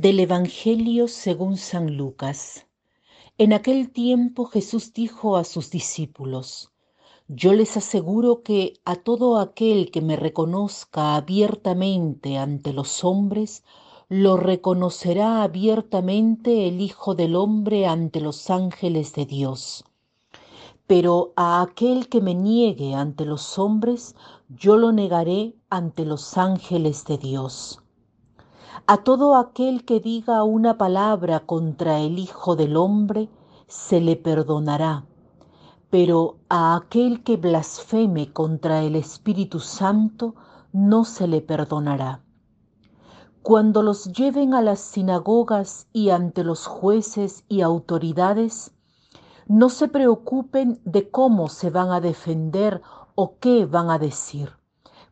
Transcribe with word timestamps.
Del 0.00 0.20
Evangelio 0.20 1.08
según 1.08 1.56
San 1.56 1.96
Lucas. 1.96 2.68
En 3.36 3.52
aquel 3.52 3.90
tiempo 3.90 4.44
Jesús 4.44 4.92
dijo 4.92 5.36
a 5.36 5.42
sus 5.42 5.70
discípulos, 5.70 6.70
Yo 7.26 7.52
les 7.52 7.76
aseguro 7.76 8.44
que 8.44 8.74
a 8.84 8.94
todo 8.94 9.40
aquel 9.40 9.90
que 9.90 10.00
me 10.00 10.14
reconozca 10.14 11.16
abiertamente 11.16 12.38
ante 12.38 12.72
los 12.72 13.02
hombres, 13.02 13.64
lo 14.08 14.36
reconocerá 14.36 15.42
abiertamente 15.42 16.68
el 16.68 16.80
Hijo 16.80 17.16
del 17.16 17.34
Hombre 17.34 17.88
ante 17.88 18.20
los 18.20 18.50
ángeles 18.50 19.14
de 19.14 19.26
Dios. 19.26 19.84
Pero 20.86 21.32
a 21.34 21.60
aquel 21.60 22.08
que 22.08 22.20
me 22.20 22.36
niegue 22.36 22.94
ante 22.94 23.24
los 23.24 23.58
hombres, 23.58 24.14
yo 24.48 24.76
lo 24.76 24.92
negaré 24.92 25.56
ante 25.70 26.04
los 26.04 26.38
ángeles 26.38 27.04
de 27.04 27.18
Dios. 27.18 27.82
A 28.86 28.98
todo 28.98 29.36
aquel 29.36 29.84
que 29.84 30.00
diga 30.00 30.42
una 30.44 30.78
palabra 30.78 31.40
contra 31.40 31.98
el 32.00 32.18
Hijo 32.18 32.56
del 32.56 32.76
Hombre, 32.76 33.28
se 33.66 34.00
le 34.00 34.16
perdonará, 34.16 35.04
pero 35.90 36.38
a 36.48 36.76
aquel 36.76 37.22
que 37.22 37.36
blasfeme 37.36 38.32
contra 38.32 38.82
el 38.82 38.96
Espíritu 38.96 39.60
Santo, 39.60 40.34
no 40.72 41.04
se 41.04 41.26
le 41.26 41.40
perdonará. 41.40 42.22
Cuando 43.42 43.82
los 43.82 44.12
lleven 44.12 44.54
a 44.54 44.62
las 44.62 44.80
sinagogas 44.80 45.88
y 45.92 46.10
ante 46.10 46.44
los 46.44 46.66
jueces 46.66 47.44
y 47.48 47.62
autoridades, 47.62 48.72
no 49.46 49.70
se 49.70 49.88
preocupen 49.88 50.80
de 50.84 51.10
cómo 51.10 51.48
se 51.48 51.70
van 51.70 51.90
a 51.90 52.00
defender 52.00 52.82
o 53.14 53.38
qué 53.38 53.66
van 53.66 53.90
a 53.90 53.98
decir 53.98 54.57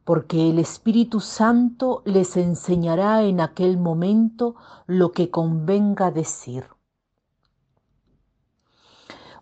porque 0.06 0.50
el 0.50 0.60
Espíritu 0.60 1.18
Santo 1.18 2.02
les 2.04 2.36
enseñará 2.36 3.24
en 3.24 3.40
aquel 3.40 3.76
momento 3.76 4.54
lo 4.86 5.10
que 5.10 5.30
convenga 5.30 6.12
decir. 6.12 6.68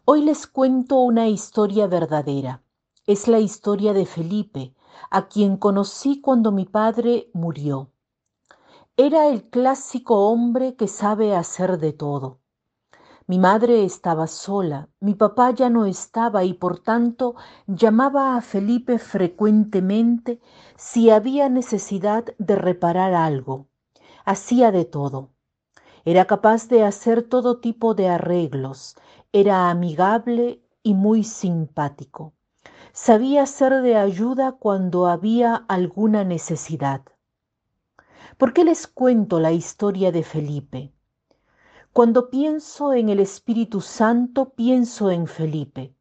Hoy 0.06 0.22
les 0.22 0.46
cuento 0.46 1.00
una 1.00 1.28
historia 1.28 1.86
verdadera. 1.86 2.62
Es 3.06 3.28
la 3.28 3.40
historia 3.40 3.92
de 3.92 4.06
Felipe, 4.06 4.74
a 5.10 5.28
quien 5.28 5.58
conocí 5.58 6.22
cuando 6.22 6.50
mi 6.50 6.64
padre 6.64 7.28
murió. 7.34 7.90
Era 8.96 9.28
el 9.28 9.50
clásico 9.50 10.30
hombre 10.30 10.76
que 10.76 10.88
sabe 10.88 11.36
hacer 11.36 11.76
de 11.76 11.92
todo. 11.92 12.38
Mi 13.26 13.38
madre 13.38 13.84
estaba 13.84 14.26
sola, 14.26 14.90
mi 15.00 15.14
papá 15.14 15.50
ya 15.50 15.70
no 15.70 15.86
estaba 15.86 16.44
y 16.44 16.52
por 16.52 16.80
tanto 16.80 17.36
llamaba 17.66 18.36
a 18.36 18.42
Felipe 18.42 18.98
frecuentemente 18.98 20.40
si 20.76 21.08
había 21.08 21.48
necesidad 21.48 22.26
de 22.36 22.56
reparar 22.56 23.14
algo. 23.14 23.66
Hacía 24.26 24.70
de 24.72 24.84
todo. 24.84 25.30
Era 26.04 26.26
capaz 26.26 26.68
de 26.68 26.84
hacer 26.84 27.22
todo 27.22 27.60
tipo 27.60 27.94
de 27.94 28.10
arreglos, 28.10 28.94
era 29.32 29.70
amigable 29.70 30.62
y 30.82 30.92
muy 30.92 31.24
simpático. 31.24 32.34
Sabía 32.92 33.46
ser 33.46 33.80
de 33.80 33.96
ayuda 33.96 34.52
cuando 34.52 35.06
había 35.06 35.64
alguna 35.66 36.24
necesidad. 36.24 37.00
¿Por 38.36 38.52
qué 38.52 38.64
les 38.64 38.86
cuento 38.86 39.40
la 39.40 39.52
historia 39.52 40.12
de 40.12 40.22
Felipe? 40.22 40.93
Cuando 41.94 42.28
pienso 42.28 42.92
en 42.92 43.08
el 43.08 43.20
Espíritu 43.20 43.80
Santo, 43.80 44.48
pienso 44.56 45.12
en 45.12 45.28
Felipe. 45.28 45.94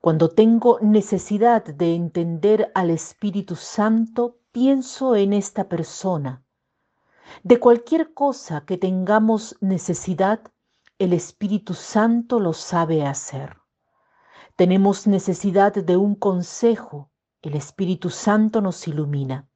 Cuando 0.00 0.28
tengo 0.28 0.78
necesidad 0.80 1.64
de 1.64 1.96
entender 1.96 2.70
al 2.76 2.90
Espíritu 2.90 3.56
Santo, 3.56 4.36
pienso 4.52 5.16
en 5.16 5.32
esta 5.32 5.68
persona. 5.68 6.44
De 7.42 7.58
cualquier 7.58 8.14
cosa 8.14 8.60
que 8.64 8.78
tengamos 8.78 9.56
necesidad, 9.60 10.42
el 11.00 11.12
Espíritu 11.12 11.74
Santo 11.74 12.38
lo 12.38 12.52
sabe 12.52 13.04
hacer. 13.04 13.56
Tenemos 14.54 15.08
necesidad 15.08 15.72
de 15.72 15.96
un 15.96 16.14
consejo, 16.14 17.10
el 17.42 17.56
Espíritu 17.56 18.10
Santo 18.10 18.60
nos 18.60 18.86
ilumina. 18.86 19.48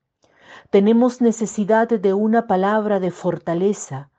Tenemos 0.70 1.20
necesidad 1.20 1.86
de 1.86 2.12
una 2.12 2.48
palabra 2.48 2.98
de 2.98 3.12
fortaleza, 3.12 4.10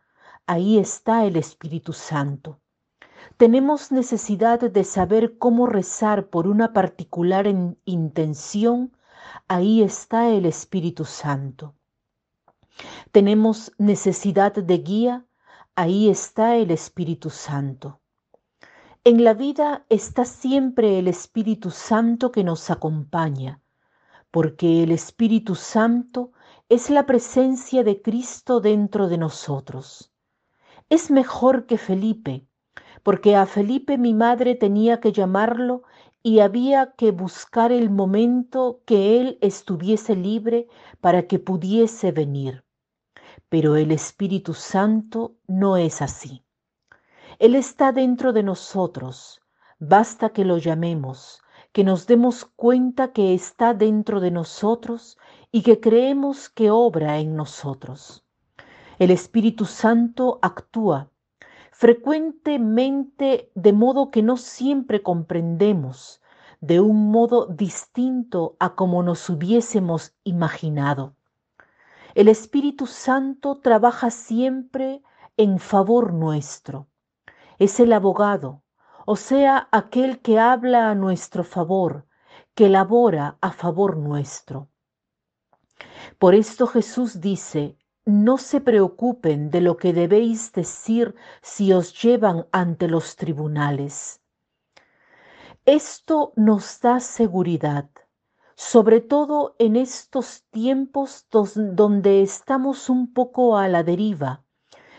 ahí 0.47 0.77
está 0.77 1.25
el 1.25 1.37
Espíritu 1.37 1.91
Santo. 1.91 2.59
Tenemos 3.37 3.91
necesidad 3.91 4.59
de 4.59 4.83
saber 4.83 5.37
cómo 5.37 5.65
rezar 5.65 6.29
por 6.29 6.47
una 6.47 6.71
particular 6.71 7.47
intención, 7.85 8.95
ahí 9.47 9.81
está 9.81 10.29
el 10.29 10.45
Espíritu 10.45 11.03
Santo. 11.03 11.73
Tenemos 13.11 13.71
necesidad 13.77 14.53
de 14.53 14.77
guía, 14.77 15.25
ahí 15.75 16.09
está 16.09 16.55
el 16.55 16.69
Espíritu 16.71 17.29
Santo. 17.29 17.99
En 19.03 19.23
la 19.23 19.33
vida 19.33 19.85
está 19.89 20.25
siempre 20.25 20.99
el 20.99 21.07
Espíritu 21.07 21.71
Santo 21.71 22.31
que 22.31 22.43
nos 22.43 22.69
acompaña, 22.69 23.61
porque 24.31 24.83
el 24.83 24.91
Espíritu 24.91 25.55
Santo 25.55 26.31
es 26.69 26.89
la 26.89 27.05
presencia 27.05 27.83
de 27.83 28.01
Cristo 28.01 28.59
dentro 28.59 29.07
de 29.07 29.17
nosotros 29.17 30.11
es 30.89 31.09
mejor 31.09 31.65
que 31.65 31.77
Felipe, 31.77 32.47
porque 33.03 33.35
a 33.35 33.45
Felipe 33.45 33.97
mi 33.97 34.13
madre 34.13 34.55
tenía 34.55 34.99
que 34.99 35.11
llamarlo 35.11 35.83
y 36.21 36.39
había 36.39 36.93
que 36.93 37.11
buscar 37.11 37.71
el 37.71 37.89
momento 37.89 38.81
que 38.85 39.21
él 39.21 39.37
estuviese 39.41 40.15
libre 40.15 40.67
para 41.01 41.27
que 41.27 41.39
pudiese 41.39 42.11
venir. 42.11 42.65
Pero 43.49 43.75
el 43.75 43.91
Espíritu 43.91 44.53
Santo 44.53 45.35
no 45.47 45.77
es 45.77 46.01
así. 46.01 46.43
Él 47.37 47.53
está 47.55 47.91
dentro 47.91 48.33
de 48.33 48.43
nosotros, 48.43 49.41
basta 49.77 50.29
que 50.29 50.45
lo 50.45 50.57
llamemos, 50.57 51.41
que 51.71 51.83
nos 51.83 52.07
demos 52.07 52.45
cuenta 52.45 53.11
que 53.11 53.33
está 53.33 53.73
dentro 53.73 54.19
de 54.19 54.31
nosotros 54.31 55.17
y 55.51 55.61
que 55.61 55.79
creemos 55.79 56.49
que 56.49 56.71
obra 56.71 57.19
en 57.19 57.35
nosotros. 57.35 58.24
El 58.97 59.11
Espíritu 59.11 59.65
Santo 59.65 60.39
actúa 60.41 61.09
frecuentemente 61.71 63.51
de 63.53 63.73
modo 63.73 64.09
que 64.09 64.23
no 64.23 64.37
siempre 64.37 65.03
comprendemos, 65.03 66.21
de 66.61 66.79
un 66.79 67.11
modo 67.11 67.47
distinto 67.47 68.55
a 68.59 68.75
como 68.75 69.03
nos 69.03 69.29
hubiésemos 69.29 70.15
imaginado. 70.23 71.17
El 72.13 72.29
Espíritu 72.29 72.87
Santo 72.87 73.59
trabaja 73.59 74.09
siempre 74.09 75.03
en 75.35 75.59
favor 75.59 76.13
nuestro. 76.13 76.87
Es 77.59 77.81
el 77.81 77.91
abogado, 77.91 78.63
o 79.05 79.17
sea, 79.17 79.67
aquel 79.73 80.21
que 80.21 80.39
habla 80.39 80.89
a 80.89 80.95
nuestro 80.95 81.43
favor, 81.43 82.05
que 82.53 82.69
labora 82.69 83.37
a 83.41 83.51
favor 83.51 83.97
nuestro. 83.97 84.69
Por 86.17 86.35
esto 86.35 86.67
Jesús 86.67 87.19
dice, 87.19 87.77
no 88.05 88.37
se 88.37 88.61
preocupen 88.61 89.49
de 89.49 89.61
lo 89.61 89.77
que 89.77 89.91
debéis 89.91 90.51
decir 90.53 91.15
si 91.41 91.73
os 91.73 91.99
llevan 91.99 92.45
ante 92.51 92.87
los 92.87 93.15
tribunales. 93.15 94.21
Esto 95.65 96.31
nos 96.35 96.79
da 96.81 96.99
seguridad, 96.99 97.89
sobre 98.55 99.01
todo 99.01 99.55
en 99.57 99.75
estos 99.75 100.43
tiempos 100.51 101.25
donde 101.31 102.21
estamos 102.21 102.89
un 102.91 103.11
poco 103.11 103.57
a 103.57 103.67
la 103.67 103.81
deriva, 103.81 104.43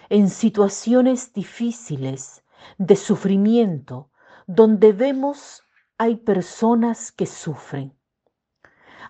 en 0.08 0.28
situaciones 0.28 1.32
difíciles, 1.32 2.42
de 2.76 2.96
sufrimiento, 2.96 4.10
donde 4.48 4.92
vemos 4.92 5.62
hay 5.96 6.16
personas 6.16 7.12
que 7.12 7.26
sufren. 7.26 7.96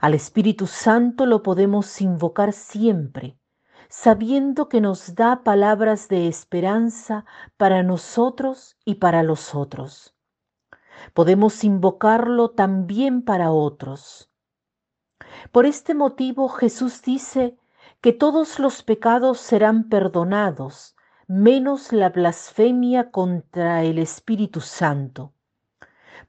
Al 0.02 0.12
Espíritu 0.12 0.66
Santo 0.66 1.24
lo 1.24 1.42
podemos 1.42 2.02
invocar 2.02 2.52
siempre 2.52 3.38
sabiendo 3.88 4.68
que 4.68 4.80
nos 4.80 5.14
da 5.14 5.42
palabras 5.44 6.08
de 6.08 6.28
esperanza 6.28 7.24
para 7.56 7.82
nosotros 7.82 8.76
y 8.84 8.96
para 8.96 9.22
los 9.22 9.54
otros. 9.54 10.14
Podemos 11.12 11.64
invocarlo 11.64 12.50
también 12.50 13.22
para 13.22 13.50
otros. 13.50 14.30
Por 15.52 15.66
este 15.66 15.94
motivo 15.94 16.48
Jesús 16.48 17.02
dice 17.02 17.56
que 18.00 18.12
todos 18.12 18.58
los 18.58 18.82
pecados 18.82 19.40
serán 19.40 19.88
perdonados, 19.88 20.96
menos 21.26 21.92
la 21.92 22.10
blasfemia 22.10 23.10
contra 23.10 23.82
el 23.82 23.98
Espíritu 23.98 24.60
Santo. 24.60 25.32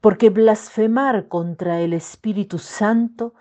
Porque 0.01 0.29
blasfemar 0.29 1.27
contra 1.27 1.81
el 1.81 1.93
Espíritu 1.93 2.59
Santo 2.59 3.33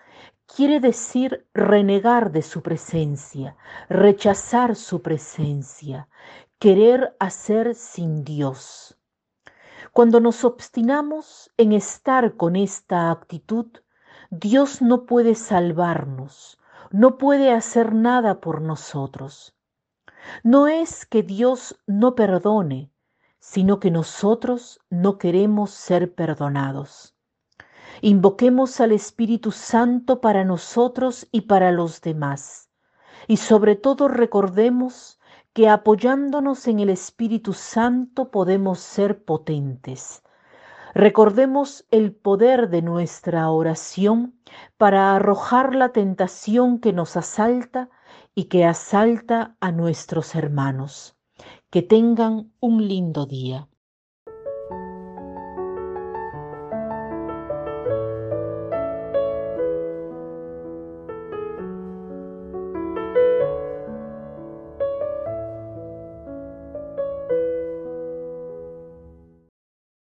quiere 0.47 0.79
decir 0.79 1.47
renegar 1.53 2.31
de 2.31 2.41
su 2.41 2.61
presencia, 2.61 3.55
rechazar 3.89 4.75
su 4.75 5.01
presencia, 5.01 6.07
querer 6.57 7.15
hacer 7.19 7.75
sin 7.75 8.23
Dios. 8.23 8.97
Cuando 9.91 10.19
nos 10.19 10.43
obstinamos 10.45 11.51
en 11.57 11.73
estar 11.73 12.35
con 12.35 12.55
esta 12.55 13.11
actitud, 13.11 13.67
Dios 14.29 14.81
no 14.81 15.05
puede 15.05 15.35
salvarnos, 15.35 16.59
no 16.91 17.17
puede 17.17 17.51
hacer 17.51 17.93
nada 17.93 18.39
por 18.39 18.61
nosotros. 18.61 19.55
No 20.43 20.67
es 20.67 21.05
que 21.05 21.23
Dios 21.23 21.79
no 21.85 22.15
perdone, 22.15 22.91
sino 23.39 23.79
que 23.79 23.91
nosotros 23.91 24.79
no 24.89 25.17
queremos 25.17 25.71
ser 25.71 26.13
perdonados. 26.13 27.16
Invoquemos 28.01 28.79
al 28.79 28.91
Espíritu 28.91 29.51
Santo 29.51 30.21
para 30.21 30.43
nosotros 30.43 31.27
y 31.31 31.41
para 31.41 31.71
los 31.71 32.01
demás. 32.01 32.69
Y 33.27 33.37
sobre 33.37 33.75
todo 33.75 34.07
recordemos 34.07 35.19
que 35.53 35.69
apoyándonos 35.69 36.67
en 36.67 36.79
el 36.79 36.89
Espíritu 36.89 37.53
Santo 37.53 38.29
podemos 38.29 38.79
ser 38.79 39.25
potentes. 39.25 40.21
Recordemos 40.93 41.85
el 41.91 42.13
poder 42.13 42.69
de 42.69 42.81
nuestra 42.81 43.49
oración 43.49 44.39
para 44.77 45.15
arrojar 45.15 45.75
la 45.75 45.89
tentación 45.89 46.79
que 46.79 46.93
nos 46.93 47.17
asalta 47.17 47.89
y 48.35 48.45
que 48.45 48.65
asalta 48.65 49.55
a 49.59 49.71
nuestros 49.71 50.35
hermanos. 50.35 51.15
Que 51.69 51.81
tengan 51.81 52.51
un 52.59 52.87
lindo 52.87 53.25
día. 53.25 53.67